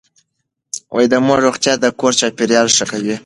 د 1.11 1.13
مور 1.25 1.39
روغتيا 1.45 1.73
د 1.79 1.85
کور 1.99 2.13
چاپېريال 2.19 2.67
ښه 2.75 2.85
کوي. 2.91 3.15